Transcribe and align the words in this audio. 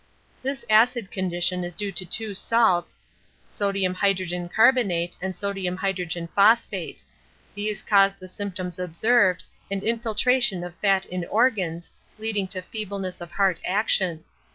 This 0.41 0.65
acid 0.67 1.11
condition 1.11 1.63
is 1.63 1.75
due 1.75 1.91
to 1.91 2.03
two 2.03 2.33
salts, 2.33 2.97
sodium 3.47 3.93
hydrogen 3.93 4.49
carbonate 4.49 5.15
and 5.21 5.35
sodium 5.35 5.77
hydrogen 5.77 6.27
phosphate; 6.33 7.03
these 7.53 7.83
cause 7.83 8.15
the 8.15 8.27
symptoms 8.27 8.79
observed 8.79 9.43
and 9.69 9.83
infiltration 9.83 10.63
of 10.63 10.73
fat 10.77 11.05
in 11.05 11.23
organs, 11.25 11.91
leading 12.17 12.47
to 12.47 12.63
feebleness 12.63 13.21
of 13.21 13.33
heart 13.33 13.59
action. 13.63 14.23